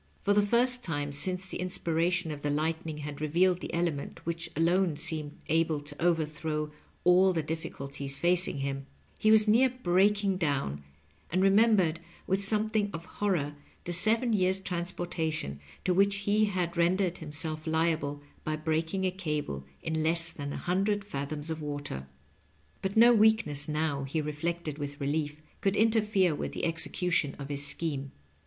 For 0.23 0.33
the 0.33 0.41
first 0.41 0.83
time 0.83 1.13
since 1.13 1.45
the 1.45 1.59
inspiration 1.59 2.31
of 2.31 2.41
the 2.41 2.49
lightning 2.49 2.97
had 3.05 3.21
revealed 3.21 3.61
the 3.61 3.71
element 3.71 4.19
which 4.25 4.49
alone 4.55 4.97
seemed 4.97 5.37
able 5.47 5.79
to 5.79 6.03
overthrow 6.03 6.71
all 7.03 7.33
the 7.33 7.43
difficulties 7.43 8.15
facing 8.17 8.61
him, 8.61 8.87
he 9.19 9.29
was 9.29 9.47
near 9.47 9.69
breaking 9.69 10.37
down, 10.37 10.83
and 11.29 11.43
remembered 11.43 11.99
with 12.25 12.43
something 12.43 12.89
of 12.93 13.05
horror 13.05 13.55
the 13.83 13.93
seven 13.93 14.33
years' 14.33 14.59
transportation 14.59 15.59
to 15.83 15.93
which 15.93 16.15
he 16.25 16.45
had 16.45 16.77
rendered 16.77 17.19
himself 17.19 17.67
liable 17.67 18.23
by 18.43 18.55
breaking 18.55 19.05
a 19.05 19.11
cable 19.11 19.65
in 19.83 20.01
less 20.01 20.31
than 20.31 20.51
a 20.51 20.57
hundred 20.57 21.05
fathoms 21.05 21.51
of 21.51 21.61
water. 21.61 22.07
But 22.81 22.97
no 22.97 23.13
weakness 23.13 23.67
now, 23.67 24.05
he 24.05 24.19
reflected 24.19 24.79
with 24.79 24.99
relief, 24.99 25.43
could 25.61 25.75
interfere 25.77 26.33
with 26.33 26.53
the 26.53 26.65
execution 26.65 27.35
of 27.37 27.49
his 27.49 27.63
scheme. 27.67 28.11